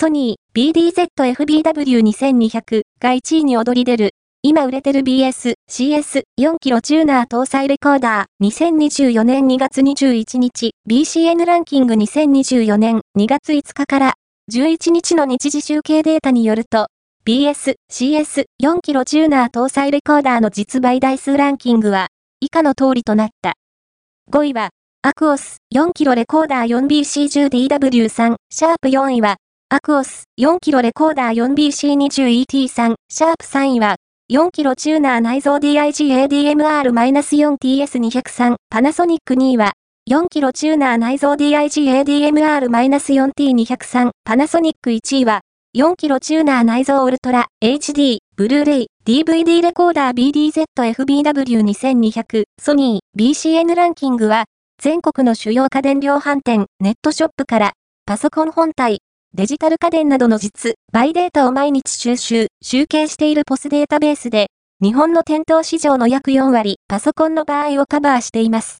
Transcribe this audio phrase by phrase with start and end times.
[0.00, 14.14] ソニー BDZFBW2200 が1位に躍り出る、今売れてる BS、CS、4キロチューナー搭載レコーダー、2024年2月21日、BCN ランキング2024年2月5日から。
[14.50, 16.86] 11日の日時集計データによると、
[17.26, 22.06] BS、CS、4キロチューナー搭載レコーダーの実売台数ランキングは、
[22.40, 23.52] 以下の通りとなった。
[24.32, 24.70] 5位は、
[25.02, 29.36] アクオス4キロレコーダー 4BC10DW3、シャープ4位は、
[29.72, 33.94] アクオス4キロレコーダー 4BC20ET3、シャープ3位は、
[34.28, 39.74] 4キロチューナー内蔵 DIG-ADMR-4TS203、パナソニック2位は、
[40.10, 45.42] 4キロチューナー内蔵 DIG-ADMR-4T203、パナソニック1位は、
[45.76, 54.46] 4キロチューナー内蔵ウルトラ、HD、ブルーレイ、DVD レコーダー BDZ-FBW2200、ソニー、BCN ランキングは、
[54.82, 57.74] 全国の主要家電量販店、ネットショップから、
[58.04, 58.98] パソコン本体、
[59.40, 64.48] デジタル家電などの実、バイデータを毎日収集、集計しているポスデータベースで、
[64.82, 68.78] 日本の店頭市場の約4割、パソコンの場合をカバーしています。